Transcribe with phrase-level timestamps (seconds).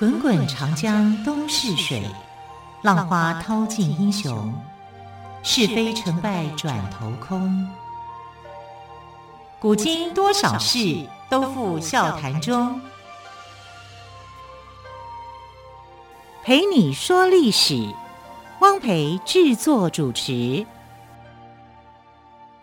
[0.00, 2.02] 滚滚长江东逝水，
[2.80, 4.50] 浪花淘尽英雄。
[5.42, 7.68] 是非成败转头空。
[9.58, 12.80] 古今多少事，都付笑谈中。
[16.42, 17.94] 陪你说历史，
[18.60, 20.66] 汪培制作主持。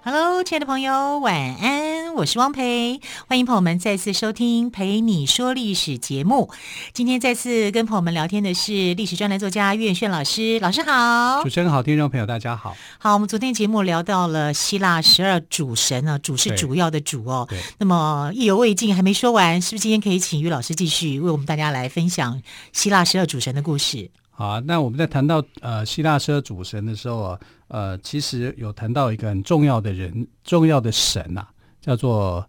[0.03, 1.86] Hello，亲爱的朋友，晚安！
[2.17, 6.49] 我是汪培，欢迎朋友们再次收听《陪你说历史》节目。
[6.91, 11.43] 今天再次跟朋友们聊天的是历史专栏作家岳炫老师，老师好！
[11.43, 12.75] 主持人好，听众朋友大家好。
[12.97, 17.45] 好，我们昨天节目聊到了希腊十二主神呢，主是主要的主哦。
[17.47, 17.59] 对。
[17.77, 22.41] 那么意犹未尽，还没说完，是不是今天可以请岳老师继续为我们大家来分享
[22.73, 24.09] 希腊十二主神的故事？
[24.31, 31.49] 好啊，那我们在谈到呃希腊十二主神的时候啊，呃，其实有谈到一个很重要的人，重要的神呐、啊，
[31.87, 32.45] 叫做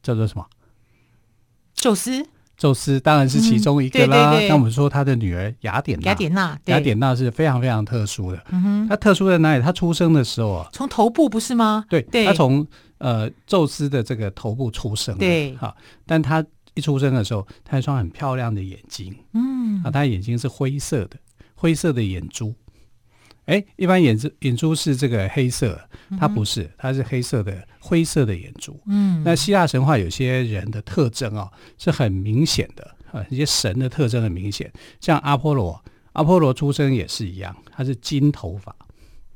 [0.00, 0.46] 叫做什么？
[1.74, 2.24] 宙斯。
[2.56, 4.38] 宙斯当然是其中一个啦。
[4.48, 8.40] 那、我们说他的女儿雅典娜，雅典娜，雅典娜是非常非常特殊的。
[8.50, 9.62] 嗯哼，她特殊在哪里？
[9.62, 11.84] 她出生的时候啊，从头部不是吗？
[11.88, 12.64] 对，对，她从
[12.98, 15.18] 呃宙斯的这个头部出生。
[15.18, 16.44] 对，好，但她。
[16.76, 21.16] 一出生的时候，她有一双很漂亮的眼睛，嗯，啊，她眼睛是灰色的，
[21.54, 22.52] 灰色的眼珠，
[23.46, 25.78] 哎，一般眼珠眼珠是这个黑色，
[26.18, 38.74] 它不是，它是黑色的灰色的眼珠，嗯，那希腊神话有些人的特征啊、哦、是很明显的啊，一些神的特征很明显，像阿波罗，阿波罗出生也是一样，他是金头发，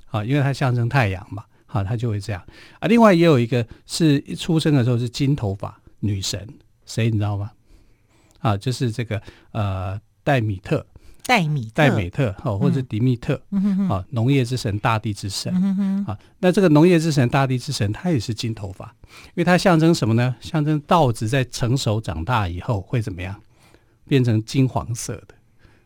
[0.07, 2.43] 啊，因为他象征太阳嘛，好，他就会这样
[2.81, 2.89] 啊。
[2.89, 6.49] 另外也有一个是一出生的时候是金头发女神。
[6.87, 7.51] 谁你知道吗？
[8.39, 10.87] 啊，就是这个呃，戴米特，
[11.29, 20.35] 戴米戴美特，哦，或者迪密特，嗯、啊，农业之神、大地之神，嗯、啊，那这个农业之神、大地之神，他也是金头发，因为它象征什么呢？
[20.41, 23.39] 象征稻子在成熟长大以后会怎么样？
[24.07, 25.35] 变成金黄色的，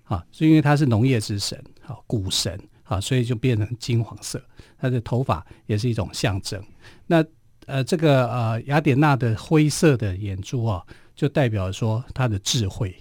[0.05, 4.41] 啊，所以因为他是农业之神，啊，谷神，啊，所以就变成金黄色，
[4.79, 6.63] 他的头发也是一种象征。
[7.09, 7.25] 那
[7.67, 10.85] 呃，这个呃，雅典娜的灰色的眼珠啊，
[11.17, 12.97] 就代表说她的智慧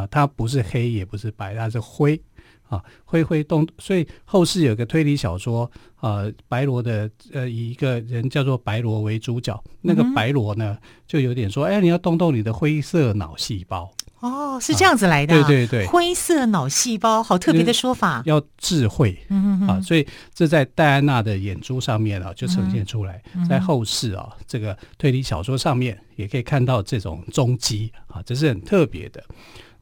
[0.00, 2.20] 啊，它不是黑也不是白，它是灰
[2.68, 3.66] 啊，灰灰动。
[3.78, 13.90] 所以后世有个推理小说，呃，白罗的呃，以一个人叫做白罗为主角，那个白罗呢，就有点说，哎，你要动动你的灰色脑细胞。
[14.20, 18.22] 哦，是这样子来的，啊，对对对，灰色脑细胞，好特别的说法。
[18.26, 19.18] 要智慧，
[19.66, 23.22] 啊，所以这在戴安娜的眼珠上面啊，就呈现出来。
[23.34, 29.24] 嗯、在后世啊，这个推理小说上面也可以看到这种踪迹啊，这是很特别的。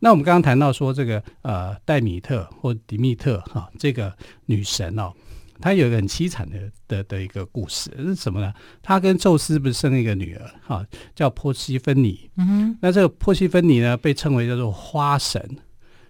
[0.01, 4.13] 那我们刚刚谈到说这个呃，戴米特或迪密特哈，啊，这个
[4.47, 5.13] 女神哦，
[5.61, 5.75] 她。
[5.75, 8.53] 有一个很凄惨的的的一个故事是什么呢？
[8.83, 12.31] 她跟宙斯不是生了一个女儿哈，叫波西芬尼。
[12.37, 15.41] 嗯哼，那这个波西芬尼呢，被称为叫做花神，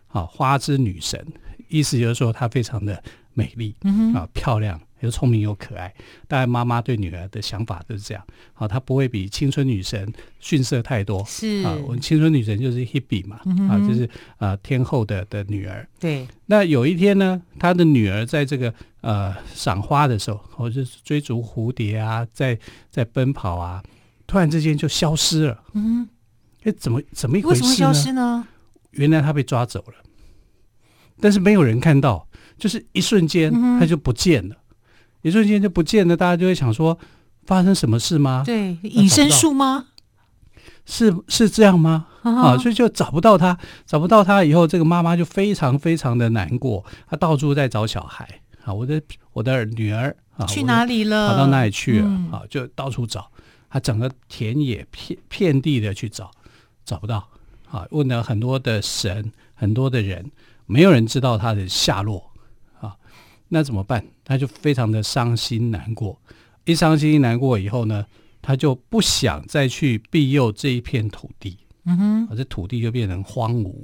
[0.09, 1.27] 啊，花之女神，
[1.69, 4.81] 意思就是说她非常的美丽，嗯哼，啊，漂亮。
[5.01, 5.95] 又聪明又可爱，
[6.27, 8.25] 大概妈妈对女儿的想法都是这样。
[8.53, 11.25] 好，她不会比青春女神逊色太多。
[11.25, 14.09] 是啊，我们青春女神就是 Hebe 嘛，嗯、啊，就是
[14.39, 15.89] 啊天后的的女儿。
[16.01, 16.27] 对。
[16.47, 18.73] 那有一天呢，她的女儿在这个
[19.03, 22.59] 呃赏花的时候，或者是追逐蝴蝶啊，在
[22.91, 23.83] 在奔跑啊，
[24.27, 25.63] 突然之间就消失了。
[25.75, 26.09] 嗯。
[26.65, 27.69] 哎，怎么怎么一回事呢？
[27.69, 28.49] 为什么消失呢？
[28.91, 29.95] 原来她被抓走了，
[31.21, 32.27] 但是没有人看到，
[32.59, 34.55] 就是一瞬间她就不见了。
[34.55, 34.59] 嗯
[35.23, 36.99] 一瞬间就不见了，大家就会想说，
[37.45, 38.43] 发生什么事吗？
[38.45, 39.87] 对，隐身术吗？
[40.85, 42.07] 是是这样吗？
[42.23, 48.27] 啊，啊，所以就找不到他，找不到他以后，这个妈妈就非常非常的难过，她到处在找小孩
[48.65, 49.01] 啊，我的
[49.33, 51.29] 我的女儿啊，去哪里了？
[51.29, 52.07] 跑到哪里去了？
[52.07, 53.31] 嗯、啊，就到处找，
[53.69, 56.31] 她整个田野遍遍地的去找，
[56.87, 57.29] 找不到
[57.71, 60.31] 啊，问了很多的神，很多的人，
[60.65, 62.31] 没有人知道她的下落
[62.81, 62.97] 啊。
[63.49, 64.05] 那怎么办？
[64.29, 66.21] 他就非常的伤心难过，
[66.67, 68.05] 一伤心难过以后呢，
[68.43, 71.97] 他就不想再去庇佑这一片土地，嗯
[72.29, 73.75] 哼，这土地就变成荒芜，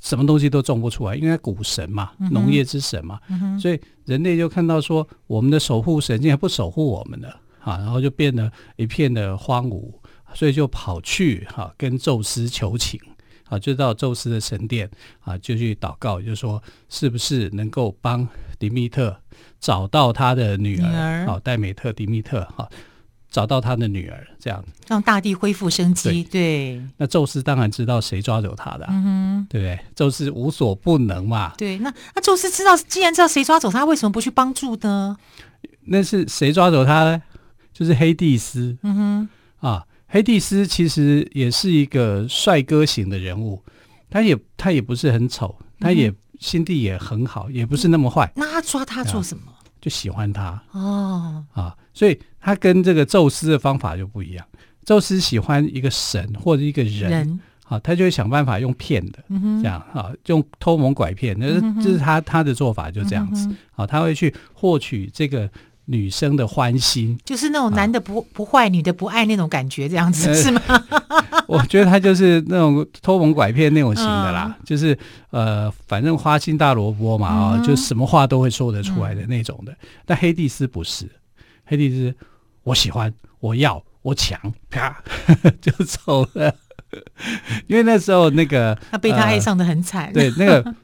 [0.00, 7.28] 什么东西都种不出来，因为他谷神嘛，嗯、农业之神嘛，嗯，所以人类就看到说，我们的守护神竟然不守护我们了，
[7.60, 9.92] 啊，然后就变得一片的荒芜，
[10.34, 13.00] 所以就跑去哈、啊、跟宙斯求情。
[13.50, 14.88] 啊，就到宙斯的神殿
[15.18, 18.24] 啊，就去祷告，就说是不是能够帮
[18.60, 19.20] 迪密特
[19.58, 22.68] 找到他的女儿，女儿啊，戴美特、迪密特哈、啊，
[23.30, 26.22] 找到他的女儿，这样子让大地恢复生机。
[26.24, 29.80] 对，对那宙斯当然知道谁抓走他的、啊，嗯哼，对不对？
[29.96, 31.54] 宙斯无所不能嘛。
[31.56, 35.16] 对，那那宙斯知道，既然知道谁抓走他，为什么不去帮助呢？
[35.86, 37.22] 那是谁抓走他呢？
[37.72, 38.76] 就是黑帝斯。
[38.82, 38.94] 嗯
[39.60, 39.86] 哼，啊。
[40.12, 43.62] 黑帝斯其实也是一个帅哥型的人物，
[44.10, 48.28] 他也他也不是很丑，他也心地也很好，也不是那么坏。
[48.34, 49.44] 那他抓他做什么？
[49.80, 54.46] 就喜欢他哦啊，所以他跟这个宙斯的方法就不一样。
[54.84, 63.48] 宙斯喜欢一个神或者一个人，好啊，他就会想办法用骗的，嗯、这样啊，用偷蒙拐骗，那、嗯、这是他他的做法，就这样子。
[63.70, 65.48] 好、啊，他会去获取这个
[65.90, 70.62] 女生的欢心，就是那种男的不、啊、不坏，女的不爱那种感觉，这样子、呃、是吗？
[71.48, 74.96] 我觉得他就是那种偷蒙拐骗那种型的啦，嗯、就是
[75.30, 79.72] 呃，反正花心大萝卜嘛啊、嗯，就什么话都会说得出来的那种的。
[79.72, 79.76] 嗯、
[80.06, 81.10] 但黑帝斯不是，
[81.64, 82.14] 黑帝斯，
[82.62, 83.82] 我喜欢，我要。
[84.02, 84.40] 我抢，
[84.70, 84.96] 啪
[85.60, 86.50] 就走了。
[87.66, 90.12] 因为那时候那个他被他爱上的很惨、呃。
[90.14, 90.74] 对，那个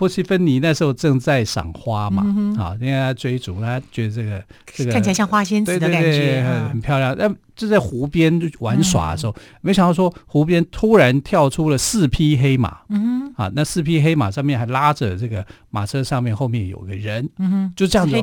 [0.00, 7.14] 波西芬尼那时候正在赏花嘛，嗯、啊，因为他追逐，他觉得这个这个看起来像花仙子的感觉，对对对很，很漂亮。
[7.18, 12.78] 那就在湖边玩耍的时候、嗯，没想到说湖边突然跳出了四匹黑马。
[12.88, 17.28] 嗯啊，那四匹黑马上面还拉着这个马车，上面后面有个人。
[17.38, 18.14] 嗯哼，就这样子？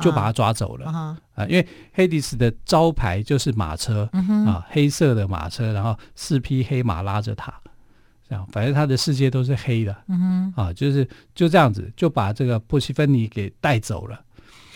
[0.00, 0.86] 就把他抓走了。
[0.88, 7.75] 啊啊，因为黑迪斯的招牌就是马车、嗯、啊，黑色的马车，然后四匹黑马拉着他，这
[8.34, 14.20] 样，反正他的世界都是黑的，嗯哼、啊，就是就这样子就把这个波西芬尼给带走了。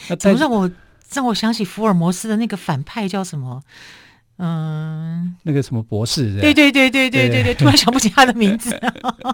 [0.09, 0.71] 那怎么让我
[1.13, 3.63] 让我想起福尔摩斯的那个反派叫什么？
[4.43, 6.41] 嗯，那个什么博士？
[6.41, 8.71] 对对对对对对对，突然想不起他的名字。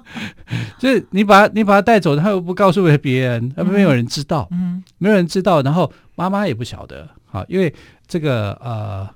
[0.80, 7.08] 就是你把你把他带走，他又不告诉别人，没有人知道，嗯，没有人知道，然后妈妈也不晓得。
[7.30, 7.72] 啊，因为
[8.08, 9.08] 这个呃，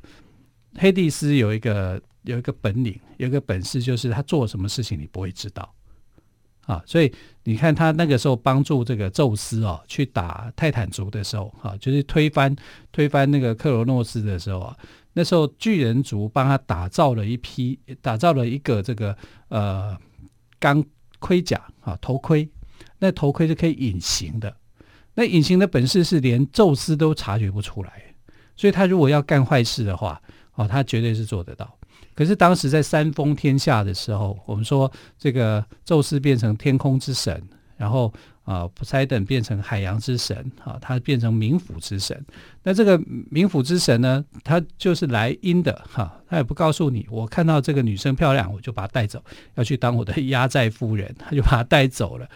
[0.79, 5.75] 黑蒂斯有一个有一个本领，有一个本事，就是他做什么事情你不会知道
[6.67, 6.83] 啊。
[6.87, 7.13] 所以
[7.45, 12.55] 你看他那个时候帮助这个宙斯哦去打泰坦族的时候，啊，就是推翻
[12.93, 14.77] 推翻那个克罗诺斯的时候啊，
[15.15, 19.17] 那时候巨人族帮他打造了一批，打造了一个这个
[19.49, 19.97] 呃
[20.59, 20.85] 钢
[21.19, 22.49] 盔甲啊头盔，
[22.99, 24.55] 那头盔是可以隐形的。
[25.15, 28.15] 那隐形的本事是连宙斯都察觉不出来，
[28.57, 30.23] 所以他如果要干坏事的话，
[30.55, 31.77] 哦，他绝对是做得到。
[32.15, 37.43] 可是当时在三封天下的时候，我们说这个宙斯变成天空之神，
[37.77, 38.13] 然后
[38.45, 42.25] 啊，普塞冬变成海洋之神，啊，他变成冥府之神。
[42.63, 49.23] 那这个冥府之神呢，他就是来阴的，哈，他也不告诉你，我看到这个女生漂亮，我就把她带走，
[49.55, 52.29] 要去当我的压寨夫人，他 就把她带走了。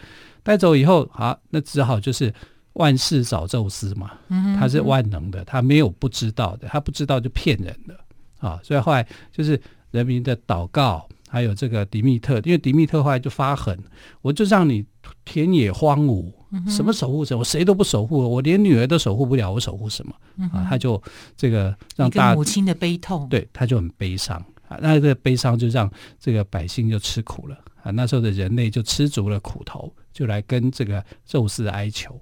[0.42, 2.32] 带走以后，好，那只好就是。
[2.74, 4.10] 万事找宙斯嘛，
[4.58, 7.96] 他是万能的，他没有不知道的，他不知道就骗人的
[8.44, 8.60] 啊。
[8.62, 9.60] 所以后来就是
[9.90, 13.78] 人民的祷告，还有这个迪密特，因为迪密特后来就发狠，
[14.22, 14.84] 我就让你
[15.24, 16.32] 田野荒芜，
[16.68, 20.14] 什么守护神，我谁都不守护，我连女儿都守护不了，我守护什么
[20.52, 20.66] 啊？
[20.68, 21.02] 他就
[21.36, 24.36] 这个让大母亲的悲痛，对，他就很悲伤
[24.68, 24.78] 啊。
[24.80, 27.90] 那这个悲伤就让这个百姓就吃苦了啊。
[27.90, 32.20] 那时候的人类就吃足了苦头，就来跟这个宙斯哀求。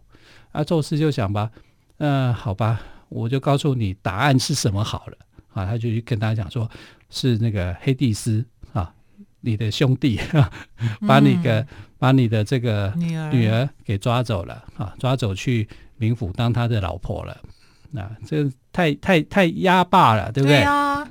[0.53, 1.51] 啊，宙斯就想吧，
[1.99, 5.17] 嗯、呃，好吧，我就告诉你答案是什么好了
[5.53, 5.67] 啊。
[5.67, 6.71] 他就去跟他讲说，
[7.11, 8.93] 是那个黑帝斯啊，
[9.41, 10.51] 你的兄弟，啊、
[11.07, 11.67] 把你的、嗯、
[11.99, 17.37] 把你的这个女儿给抓走了啊，抓走去冥府当他的老婆了。
[17.91, 20.59] 那、啊、这太太太压霸了，对不对？
[20.59, 21.07] 对啊。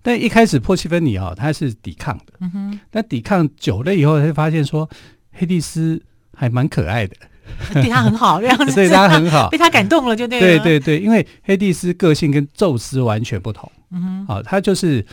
[0.00, 2.80] 但一开始波西芬尼啊，他是抵抗的，嗯哼。
[2.90, 4.88] 但抵抗久了以后，他就发现说，
[5.32, 6.02] 黑帝斯
[6.34, 7.16] 还蛮可爱的。
[7.72, 10.46] 对他很好，这样子对他很好， 被他感动了，就对了。
[10.46, 13.70] 对对对，因为黑帝斯个性跟宙斯完全不同。
[13.90, 15.04] 嗯哼，啊，他就是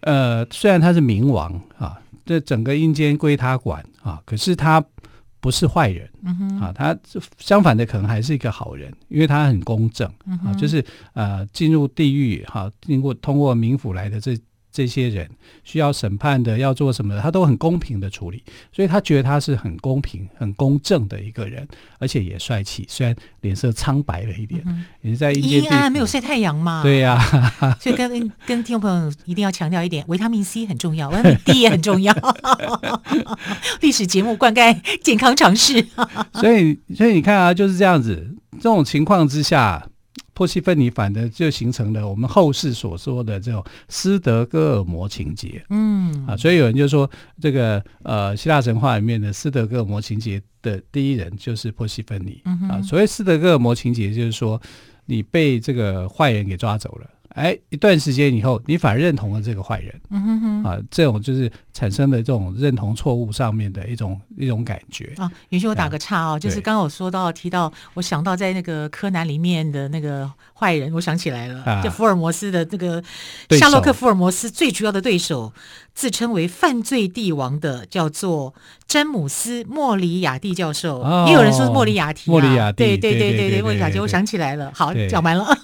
[0.00, 4.84] 呃，虽然他是冥王啊，这整个阴间归他管啊，可是他
[5.40, 6.08] 不是坏人。
[6.24, 6.96] 嗯哼，啊，他
[7.38, 10.06] 相反的可能还是一个好人，因为他很公正
[10.44, 14.36] 啊，就是呃，进入地狱哈，经过通过冥府来的这。
[14.74, 15.30] 这些人
[15.62, 21.66] 需要审判的，要做什么的，他都很公平的处理，所以他觉得他是很公平、很公正的一个人，
[22.00, 24.60] 而且也帅气，虽然脸色苍白了一点。
[24.66, 26.82] 嗯、也是在阴暗没有晒太阳嘛？
[26.82, 27.14] 对呀、
[27.60, 28.10] 啊，所以跟
[28.44, 32.12] 跟听众朋友一定要强调一点，维他命 C 很重要，维他命 D 也很重要。
[33.80, 35.86] 历史节目灌溉健康常识，
[36.34, 39.86] 所以所以你看啊，就是这样子，这种情况之下。
[40.34, 46.26] 波西芬尼反的就形成了我们后世所说的这种斯德哥尔摩情节，嗯。
[46.26, 47.08] 啊，所以有人就说
[47.40, 54.60] 这个呃希腊神话里面的斯德哥尔摩情节的第一人就是波西芬尼，嗯、啊，所谓斯德哥尔摩情节就是说
[55.06, 60.40] 你被这个坏人给抓走了，哎，一段时间以后你反而认同了这个坏人，嗯哼。
[60.40, 65.12] 哼，啊，这种就是产生的这种认同错误上面的一种一种感觉。
[65.18, 65.30] 啊。
[65.50, 73.02] 允许我打个岔哦，就是刚刚我说到提到，我想到在那个柯南里面的那个坏人，我想起来了，啊、就福尔摩斯的那个
[73.50, 75.52] 夏洛克福尔摩斯最主要的对手，
[75.94, 78.54] 自称为犯罪帝王的叫做
[78.86, 85.46] 詹姆斯莫里亚蒂教授，哦、也有人说是莫里亚蒂、啊，莫里亚蒂，对对对对对，莫里亚蒂，我想起来了，好，讲完了。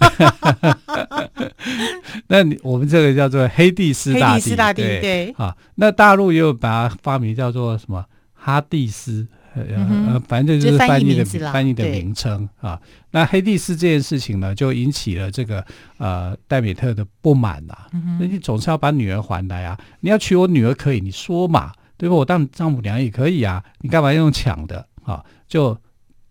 [2.27, 5.35] 那你我们这个叫做黑帝斯大帝，黑帝斯大帝对，对。
[5.37, 8.03] 啊，那大陆又把它发明叫做什么
[8.33, 12.81] 哈蒂斯，呃、嗯、呃，反正就是翻译的翻译的名称啊。
[13.11, 15.63] 那黑蒂斯这件事情呢，就引起了这个
[15.99, 17.87] 呃戴美特的不满啊。
[17.93, 22.15] 那、嗯、你总是要把女儿还来啊，你要娶我女儿可以，你说嘛，对吧？
[22.15, 25.23] 我当丈母娘也可以啊，你干嘛用抢的啊？
[25.47, 25.77] 就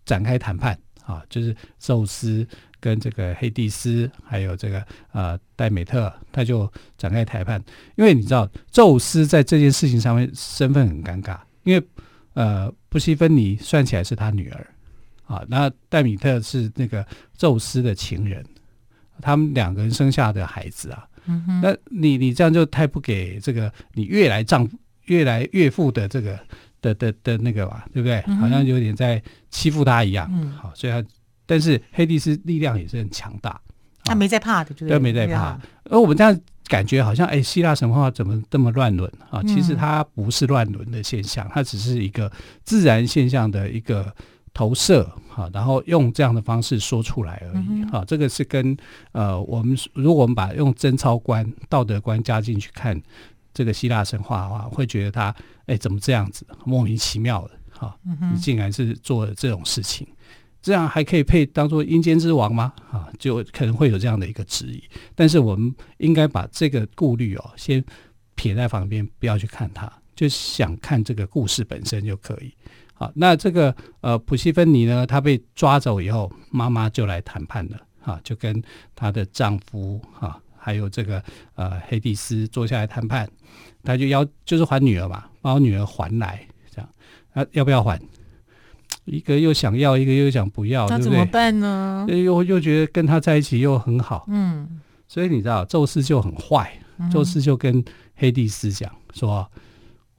[0.04, 2.44] 展开谈判啊，就是宙斯。
[2.80, 7.62] 跟这个黑蒂斯，还有这个呃戴美特，他就展开谈判。
[7.96, 11.86] 因为你知道，宙斯在这件事情上面身份很尴尬，因为
[12.32, 14.66] 呃布西芬尼算起来是他女儿
[15.26, 17.06] 啊，那戴米特是那个
[17.36, 18.44] 宙斯的情人，
[19.20, 26.40] 他们两个人生下的孩子啊，嗯、哼那你你这样就太不给这个你越来丈夫越来岳父的这个
[26.80, 28.20] 的的的那个吧，对不对？
[28.36, 30.28] 好像有点在欺负他一样。
[30.32, 31.06] 嗯，好，所以他。
[31.50, 33.60] 但是黑帝斯力量也是很强大，
[34.04, 35.60] 他没在怕的，对，对没在怕。
[35.90, 39.42] 而我们这样感觉好像，哎，希腊神话怎么这么乱伦啊？
[39.42, 42.30] 其实它不是乱伦的现象，它只是一个
[42.62, 44.14] 自然现象的一个
[44.54, 48.04] 投射，哈，然后用这样的方式说出来而已，哈。
[48.06, 48.76] 这个是跟
[49.10, 52.96] 呃，我们如果我们把用贞操观、道德观加进去看
[53.52, 55.34] 这个希腊神话的话，会觉得他
[55.66, 57.96] 哎，怎么这样子莫名其妙的，哈，
[58.32, 60.06] 你竟然是做了这种事情。
[60.62, 62.72] 这样还可以配当做阴间之王吗？
[62.90, 64.82] 啊，就可能会有这样的一个质疑。
[65.14, 67.82] 但是我们应该把这个顾虑哦，先
[68.34, 72.52] 撇在旁边，不要去看它，就想看这个故事本身就可以。
[72.92, 78.62] 好，那这个呃普西芬尼呢，她被抓走以后，妈妈就来谈判了，啊，就跟
[78.94, 81.24] 她的丈夫啊，还有这个
[81.54, 83.26] 呃黑蒂斯坐下来谈判，
[83.82, 86.88] 她就要就是还女儿嘛，把我女儿还来，这样
[87.32, 87.98] 啊，要不要还？
[89.10, 92.06] 一个又想要，一个又想不要，那怎么办呢？
[92.08, 99.50] 又又觉得跟他在一起又很好，嗯，所以你知道，宙斯就很坏，嗯、宙斯就跟黑帝斯讲说：“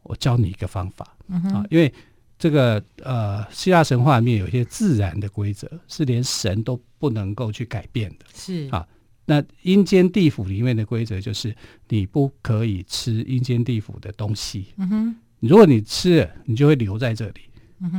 [0.04, 1.92] 我教你一个方法、嗯、啊，因为
[2.38, 8.68] 这个呃，希腊神话里面有一些自然的规则是连神都不能够去改变的，是。
[8.72, 8.86] 啊。
[9.26, 11.56] 那阴间地府里面的规则就是
[11.88, 17.42] 你不可以吃阴间地府的东西，嗯哼，如果你吃了，你就会留在这里。”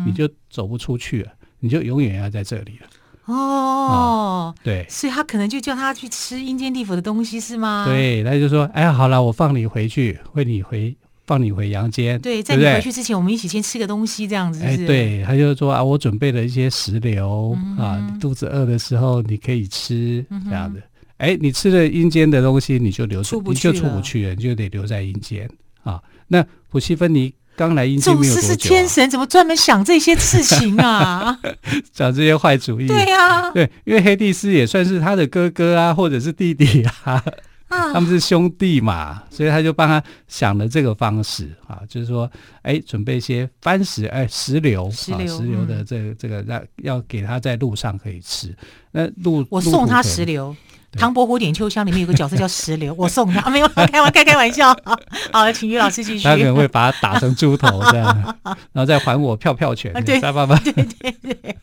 [0.06, 2.86] 你就走不出去了，你就永远要在这里了。
[3.26, 7.84] 哦、嗯，对，所以他可能就叫他去吃阴间地府的东西，是吗？
[7.86, 14.82] 对，他就说：“哎呀，好了，我放你回去，会你回放你回阳间。”对，在你回去之前，我们一起先吃个东西，这样子是是。
[14.82, 20.82] 哎，对，他就说啊，我准备了一些石榴、嗯、啊，你肚子饿的时候你可以吃这样子。
[21.18, 25.48] 哎、你吃了阴间的东西，你就留出不去，你就出不去了，你就得留在阴间
[25.84, 26.02] 啊。
[26.26, 27.32] 那普西芬尼。
[27.62, 31.38] 刚来阴间没有多久，啊，是天神，怎么专门想这些事情啊？
[31.94, 32.88] 想这些坏主意？
[32.88, 37.22] 对呀，啊，对，因为黑帝斯也算是他的哥哥啊，或者是弟弟啊，
[37.68, 42.28] 啊他们是兄弟嘛，所以他就帮他想了这个方式啊，就是说，
[42.62, 48.52] 哎，准备一些番石，哎，石榴，石榴，啊，石榴的这个，这个让要给他在路上可以吃。
[48.90, 50.50] 那路我送他石榴。
[50.98, 54.76] 《唐伯虎点秋香》里面有个角色叫石榴，我送他，没有开玩开开玩笑。
[55.32, 56.24] 好，请于老师继续。
[56.24, 58.36] 他可能会把他打成猪头这样，
[58.72, 59.92] 然后再还我票票权。
[60.04, 60.56] 对，爸爸。
[60.56, 61.56] 对对对。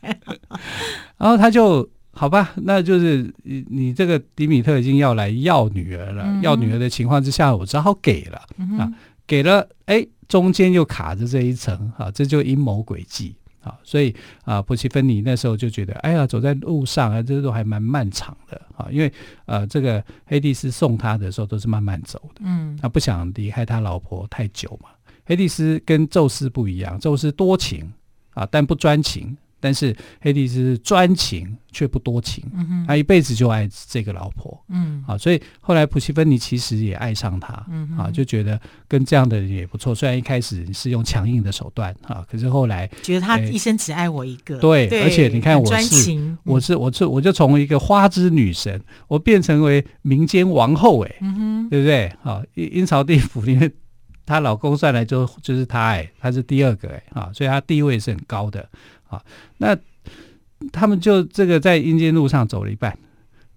[1.17, 8.91] 然后他就好吧，那就是你你这个迪米特已经要来要女儿了，嗯、要女儿的情况之下，我只好给了、嗯、啊，
[9.27, 13.35] 给了，哎，中间又卡着这一层啊，这就阴谋诡计。
[13.61, 19.11] 啊，所以啊，波西芬尼那时候就觉得，哎呀，走在路上啊，这都还蛮漫长的啊，因为
[19.45, 24.89] 呃，这个黑蒂斯送他的时候都是慢慢走的，嗯，他不想离开他老婆太久嘛。
[25.25, 27.91] 黑蒂斯跟宙斯不一样，宙斯多情
[28.33, 29.37] 啊，但不专情。
[29.59, 37.53] 但是黑帝斯是专情却不多情，嗯、他一辈子就爱这个老婆，嗯，啊，所以后来普西芬尼其实也爱上他，
[37.97, 39.93] 啊，就觉得跟这样的人也不错。
[39.93, 52.07] 虽然一开始是用强硬的手段，啊，可是后来觉得他一生只爱我一个，欸、对，对，而且你看我是我是我是我就从一个花之女神，我变成为民间王后，哎，嗯哼，对不对？
[52.23, 53.71] 啊，阴阴曹地府里面，
[54.25, 58.67] 她老公算来就就是她，哎，她是第二个，哎，啊，所以她地位是很高的。
[59.09, 59.21] 啊，
[59.57, 59.77] 那
[60.71, 62.97] 他们就这个在阴间路上走了一半，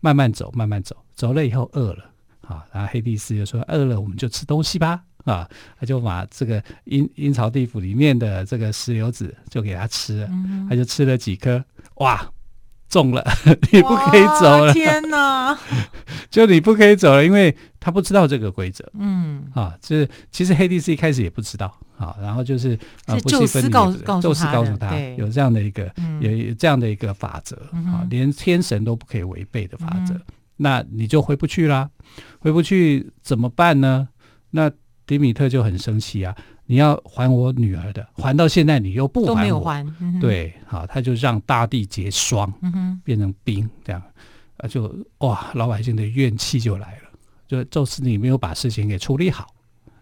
[0.01, 11.65] 慢慢走，慢慢走，走了以后饿了，啊，然后黑帝斯就说饿了我们就吃东西吧，啊，他就把这个阴阴曹地府里面的这个石榴籽就给他吃了，嗯、他就吃了几颗，
[11.97, 12.29] 哇，
[12.93, 13.25] 中了，
[13.73, 15.59] 你不可以走了，天哪！
[16.31, 30.15] 就你不可以走了，因为他不知道这个规则，嗯，啊，就是其实黑帝斯一开始也不知道，啊，然后就是啊，宙斯告诉宙斯告诉他有这样的一个有有这样的一个法则，啊，连天神都不可以违背的法则，
[30.59, 31.89] 那你就回不去啦，
[32.41, 34.09] 回不去怎么办呢？
[34.51, 34.71] 那
[35.07, 36.37] 迪米特就很生气啊！
[36.73, 39.87] 你要还我女儿的，还到现在你又不还我，都没有还。
[40.01, 44.03] 嗯、对，好，他就让大地结霜，嗯、变成冰，这样
[44.57, 47.11] 啊，就哇，老百姓的怨气就来了。
[47.47, 49.49] 就宙斯，你没有把事情给处理好，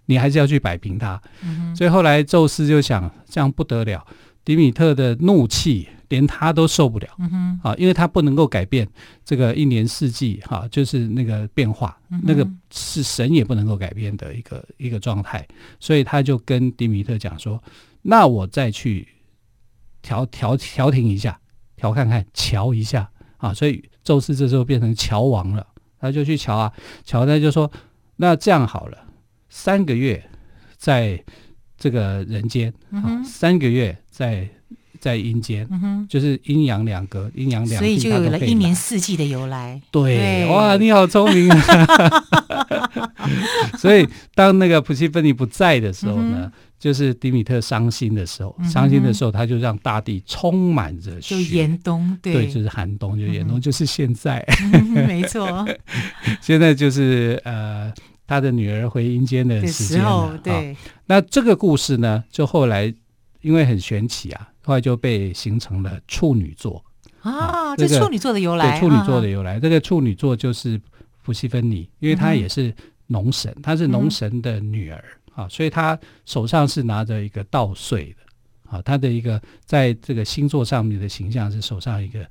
[0.07, 1.21] 你还是要去摆平他。
[1.43, 4.07] 嗯、所以后来宙斯就想，这样不得了，
[4.51, 5.89] 迪米特的怒气。
[6.11, 8.85] 连他都受不了，嗯哼，啊，因为他不能够改变
[9.25, 15.47] 这个一年四季，哈，就是那个变化，嗯、那个是神也不能够改变的一个一个状态，
[15.79, 17.63] 所以他就跟迪米特讲说
[18.03, 19.07] ：“那我再去
[20.03, 21.39] 调调调停一下，
[21.77, 23.09] 调看看，瞧一下。
[23.37, 25.65] 啊。”所以宙斯这时候变成乔王了，
[26.01, 26.73] 他就去瞧啊，
[27.05, 27.71] 乔他就说
[28.19, 28.99] ：“那这样好了，
[29.49, 30.29] 三个月
[30.77, 31.25] 在
[31.79, 34.49] 这个人间，啊，三个月在。”
[35.01, 39.81] 在阴间，嗯、就是阴阳两隔，阴阳两地，所以就有了一年四季的由来。
[39.91, 42.25] 对，对哇，你好聪明啊！
[43.81, 55.67] 所以当那个普西芬尼不在的时候呢，嗯、就是迪米特伤心的时候，伤、心的时候，他就让大地充满着雪，就严冬，对，对，就是寒冬，就严冬，就是现在，嗯、没错。
[56.43, 57.91] 现在就是呃，
[58.27, 60.39] 他的女儿回阴间的时间了。
[60.45, 62.93] 对、哦，那这个故事呢，就后来
[63.41, 64.49] 因为很玄奇啊。
[64.63, 66.85] 后来就被形成了处女座
[67.23, 69.59] 啊，这处女座的由来，对，处女座的由来。
[69.59, 70.81] 这个处女座就是
[71.23, 72.73] 普西芬尼，因为她也是
[73.07, 75.03] 农神，她是农神的女儿
[75.35, 78.83] 啊，所以她手上是拿着一个稻穗的啊。
[78.83, 82.25] 她的一个在这个星座上面的形象是手上一个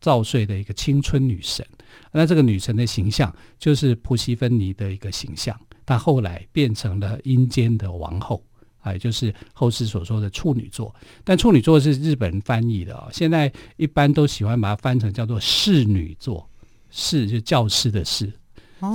[0.00, 1.66] 稻穗的一个青春女神。
[2.12, 8.44] 那这个女神的形象就是普西芬尼的一个形象，她后来变成了阴间的王后。
[8.80, 13.10] 哎，就是后世所说的处女座，但处女座是日本人翻译的啊、哦。
[13.12, 16.48] 现在一般都喜欢把它翻成叫做侍女座，
[16.90, 18.32] 侍就教师的侍，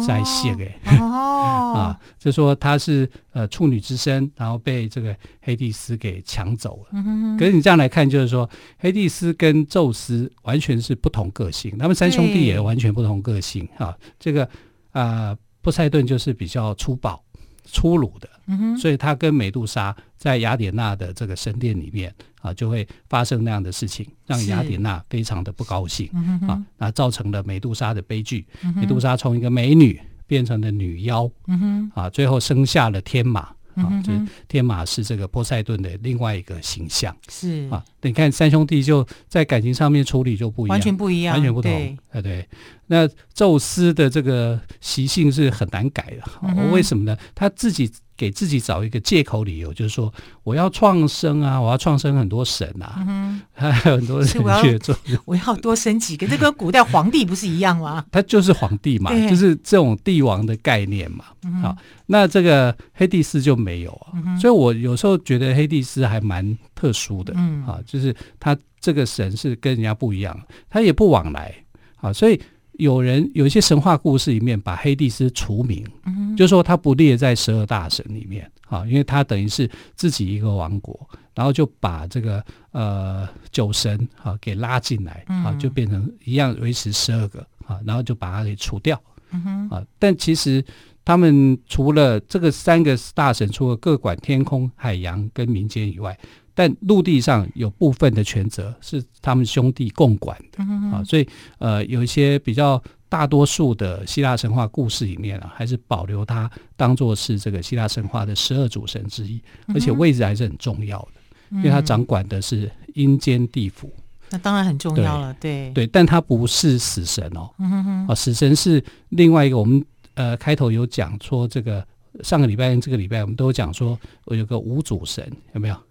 [0.08, 6.90] 在写给 啊，就说他是呃处女之身，然后被这个黑帝斯给抢走了。
[6.94, 13.96] 嗯、哼哼可是你这样来看，就是说黑帝斯跟宙斯完全是不同个性，他们三兄弟也完全不同个性对啊。
[14.20, 14.50] 这个
[14.92, 17.22] 啊，波塞顿就是比较粗暴。
[17.66, 28.46] 粗鲁的，嗯、所以他跟美杜莎在雅典娜的这个神殿里面啊，就会发生那样的事情，让雅典娜非常的不高兴、嗯、啊，那造成了美杜莎的悲剧。
[28.64, 33.50] 嗯、美杜莎从一个美女变成了女妖，嗯、啊，最后生下了天马。
[33.76, 37.84] 啊，就是天马是这个波塞顿的另外一个形象，是啊。
[38.02, 41.72] 你看三兄弟就在感情上面处理就不一样，完全不一样，完全不同。
[41.72, 42.50] 哎，对，对，
[42.88, 46.32] 那宙斯的这个习性是很难改的。
[46.44, 47.18] 嗯、为什么呢？
[47.34, 47.92] 他自己。
[48.18, 53.06] 给自己找一个借口理由，就是说我要创生啊，我要创生很多神啊，
[53.54, 58.06] 还有很多人去做，我要多生几个，这跟古代皇帝不是一样吗？
[58.12, 61.26] 他就是皇帝嘛，就是这种帝王的概念嘛。
[61.62, 61.76] 好，
[62.06, 71.54] 那这个黑帝斯就没有啊，嗯、所以我有时候觉得黑帝斯还蛮特殊的，嗯，啊，就是他这个神是跟人家不一样，他也不往来，
[71.98, 72.40] 啊，所以。
[72.78, 89.84] 有人有一些神话故事里面把黑帝斯除名，嗯、哼就说他不列在十二大神里面啊，因为他等于是自己一个王国，然后就把这个呃酒神啊给拉进来啊，就变成一样维持十二个啊，然后就把他给除掉，嗯、哼啊。
[89.98, 90.64] 但其实
[91.04, 96.18] 他们除了这个三个大神，除了各管天空、海洋跟民间以外。
[96.56, 101.28] 但陆地上有部分的权责是他们兄弟共管的、嗯、啊，所以
[101.60, 109.42] 呃，有一些比较大多数的希腊神话故事里面啊，还是保留它当做是这个希腊神话的十二主神之一，
[109.74, 113.92] 而且位置还是很重要的，嗯、因为他掌管的是阴间地府，
[114.30, 115.70] 那当然很重要了，对。
[115.72, 121.86] 对，但他不是死神哦，嗯、哼啊，死神是另外一个，我们呃开头有讲说这个
[122.24, 125.76] 上个礼拜跟这个礼拜我们都有讲说，我有个五主神有没有？
[125.76, 125.82] 啊？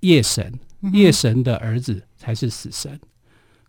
[0.00, 0.52] 夜神，
[0.92, 2.98] 夜神的儿子才是死神，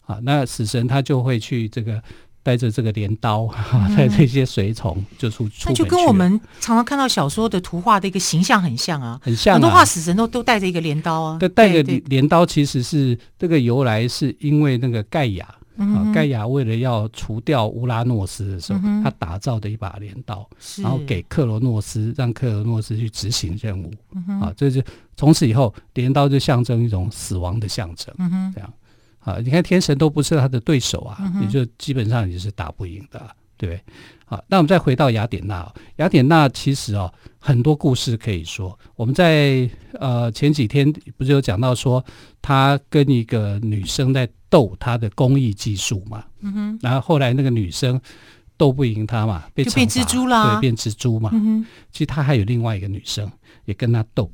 [0.05, 2.01] 啊、那死神他就会去这个
[2.43, 3.47] 带着这个镰刀，
[3.97, 5.69] 带这些随从就出出。
[5.69, 9.55] 那就跟我们常常看到小说的图画的一个形象很像啊，很像、啊。
[9.55, 11.37] 很多画死神都都带着一个镰刀啊。
[11.37, 15.45] 对，带着镰刀其实是这个由来，是因为那个盖亚
[15.77, 20.47] 嗯、啊，盖亚为了要除掉乌拉诺斯的时候，嗯、他打造的一把镰刀，
[20.81, 23.91] 然后给克罗诺斯，让克罗诺斯去执行任务。
[24.13, 24.81] 嗯、啊，这就
[25.15, 28.13] 从此以后，镰刀就象征一种死亡的象征。
[28.17, 28.73] 嗯、这样。
[29.19, 33.19] 啊，你看天神都不是他的对手啊，你、嗯、就基本上你是打不赢的，
[33.57, 33.81] 对不对？
[34.29, 35.73] 好，那我们再回到雅典娜。
[35.95, 38.77] 雅典娜其实哦，很多故事可以说。
[38.97, 42.03] 我们在呃前几天不是有讲到说，
[42.41, 46.25] 她跟一个女生在斗她的工艺技术嘛？
[46.41, 46.79] 嗯哼。
[46.81, 47.99] 然后后来那个女生
[48.57, 50.55] 斗不赢她嘛，就变蜘蛛了。
[50.55, 51.29] 对，变蜘蛛嘛。
[51.31, 51.65] 嗯哼。
[51.89, 53.31] 其实她还有另外一个女生
[53.63, 54.29] 也跟她斗，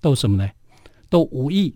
[0.00, 0.50] 斗什么呢？
[1.08, 1.72] 斗武艺，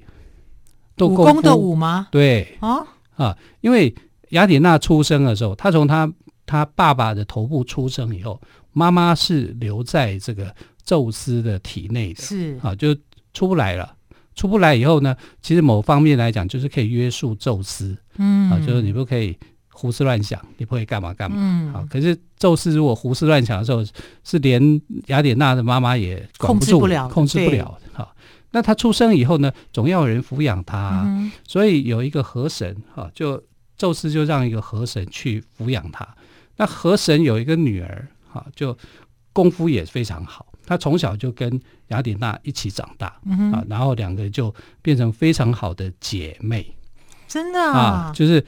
[0.97, 2.09] 斗武功的武吗？
[2.11, 2.59] 对。
[2.59, 3.95] 啊啊，因为
[4.31, 6.13] 雅典娜出生的时候，她从她。
[6.53, 8.39] 他爸爸的头部出生以后，
[8.73, 12.59] 妈妈是留在这个宙斯的体内的，是。
[12.63, 12.95] 啊，就
[13.33, 13.97] 出不来了。
[14.35, 19.35] 出不来以后呢，其实某方面来讲，就是可以约束宙斯，嗯，啊，就是你不可以
[19.71, 23.83] 胡思乱想，你不可以干嘛干嘛，嗯，啊，可是宙斯如果胡思乱想的时候，
[24.23, 27.79] 是连雅典娜的妈妈也管不住，控制不了，控制不了。
[27.95, 28.15] 哈，
[28.51, 33.43] 那他出生以后呢，总要有人抚养他，嗯，所以有一个河神，哈，就
[33.79, 36.07] 宙斯就让一个河神去抚养他。
[36.57, 38.77] 那河神有一个女儿，哈，就
[39.33, 40.47] 功夫也非常好。
[40.65, 46.65] 她从小就跟雅典娜一起长大，嗯、啊，然后两个就变成非常好的姐妹，
[47.27, 48.45] 真的啊，啊，就是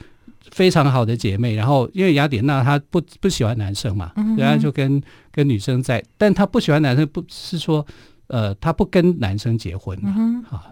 [0.51, 1.55] 非常好的姐妹。
[1.55, 7.85] 然后因为雅典娜她不不喜欢男生嘛，人、嗯、家就跟跟女生在，但她不喜欢男生，不是说
[8.27, 10.71] 呃，她不跟男生结婚嘛，嗯、啊。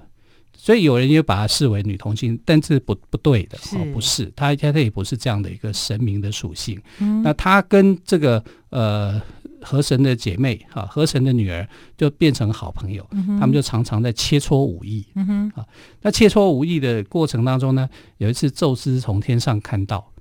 [0.56, 6.82] 所以有人也把她视为女同性，但是不不对的，哦，不是，她她也不是这样的一个神明的属性。
[7.00, 9.22] 嗯、那她跟这个呃
[9.62, 15.06] 河神的姐妹啊，河神的女儿就变成好朋友，嗯、他们就常常在切磋武艺。
[15.16, 15.66] 嗯、啊，
[16.02, 17.90] 那切磋武艺的过程当中呢，
[18.20, 20.14] 有一次宙斯从天上看到，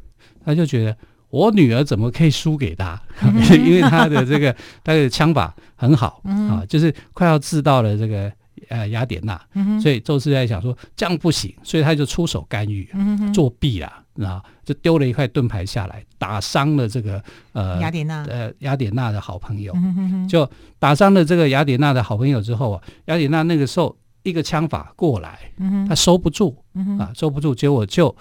[0.45, 0.97] 他就觉得
[1.31, 3.01] 我女儿怎么可以输给他？
[3.23, 3.33] 嗯、
[3.65, 8.33] 因为他的这个他的枪法很好啊，就是快要制到了这个。
[8.69, 28.15] 呃，雅典娜，嗯、所以宙斯在想说这样不行，所以他就出手干预，嗯、作弊啦，然后就丢了一块盾牌下来，打伤了这个呃雅典娜，呃雅典娜的好朋友，嗯、就打伤了这个雅典娜的好朋友之后啊，雅典娜那个时候一个枪法过来，嗯、他收不住，嗯、啊，收不住，结果就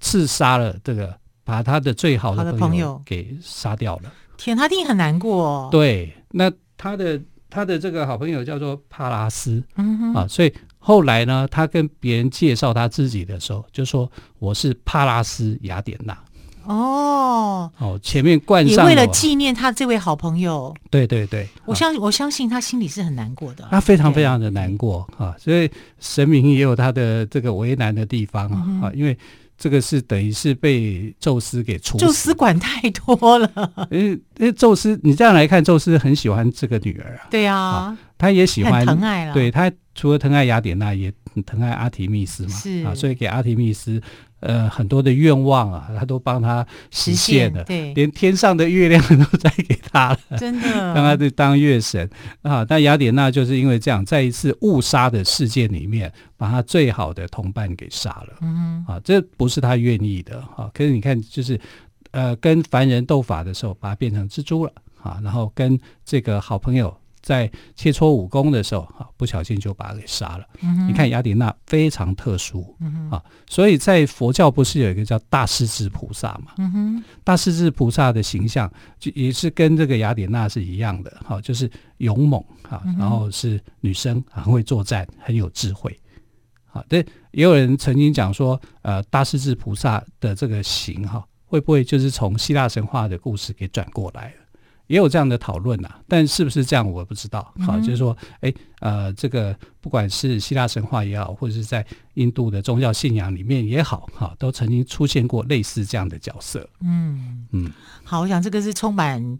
[0.00, 4.12] 刺杀了这个，把他的最好的朋友给杀掉了。
[4.36, 5.68] 天，他一定很难过，哦。
[5.70, 7.20] 对，那他的。
[7.50, 16.16] 他的这个好朋友叫做帕拉斯，嗯、啊，所以后来呢，他跟别人介绍他自己的时候，就说我是帕拉斯雅典娜。
[16.64, 20.74] 哦，哦，前面冠上了，也为了纪念他这位好朋友。
[20.90, 29.16] 对对对，我相我相信他心里是很难过的，他非常非常的难过啊，所以神明也有他的这个为难的地方、嗯、啊，因为。
[29.58, 33.50] 这个是等于是被宙斯给处死，宙斯管太多了。
[33.90, 37.26] 因为因为宙斯，你这样来看，宙斯很喜欢这个女儿啊。
[37.28, 39.34] 对啊，啊他也喜欢疼爱了。
[39.34, 41.12] 对，他除了疼爱雅典娜，也
[41.44, 42.50] 疼爱阿提密斯嘛。
[42.50, 44.00] 是啊，所以给阿提密斯。
[44.40, 52.08] 呃，很多的愿望啊，他都帮他实现了，对，连天上的月亮都再给他了， 真的， 让他去当月神
[52.42, 52.64] 啊。
[52.64, 60.70] 但雅典娜就是因为这样，在一次误杀的事件里面，把他最好的同伴给杀了，嗯，啊，这不是他愿意的啊。
[60.72, 61.60] 可是你看，就是
[62.12, 64.72] 呃，跟凡人斗法的时候，把他变成蜘蛛了
[65.02, 66.96] 啊，然后跟这个好朋友。
[67.28, 70.46] 在切磋武功的时候，啊，不小心就把他给杀了。
[70.62, 76.52] 嗯、你看雅典娜非常特殊，嗯、啊，所以在佛教不是有一个叫大势至菩萨嘛？
[76.56, 85.94] 嗯、大势至菩萨的形象就也是跟这个雅典娜是一样的，哈、啊，就是勇猛啊，然后是女生， 很会作战，很有智慧。
[86.64, 94.47] 好、啊，对，也有人曾经讲说，呃，大势至菩萨的这个形哈、啊，会不会就是从希腊神话的故事给转过来了？
[94.88, 97.40] 也有这样的讨论呐，但是不是这样我不知道。
[97.60, 106.68] 好、嗯，就是说，哎，呃，这个不管是希腊神话也好，或者是在印度的宗教信仰里面也好，哈，都曾经出现过类似这样的角色。
[106.80, 107.70] 嗯嗯，
[108.02, 109.38] 好，我想这个是充满。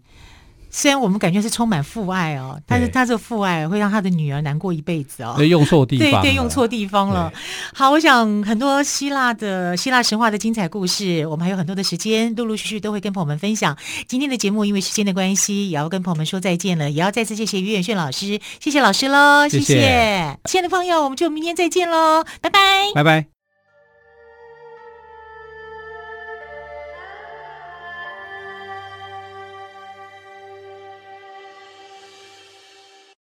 [0.69, 5.33] 虽然我们感觉是充满父爱哦，但是他这个父爱会让他的女儿难过一辈子哦。
[5.37, 7.31] 对，用错地方，对对，用错地方了。
[7.73, 13.77] 好，我想很多希腊的希腊神话的精彩故事，我们还有很多的时间，陆陆续续都会跟朋友们分享。
[14.07, 22.59] 今天的节目因为时间的关系，也要跟朋友们说再见了，也要再次谢谢于远炫老师，谢谢老师喽，谢谢亲爱的朋友，我们就明天再见喽，拜拜，
[22.93, 23.38] 拜拜。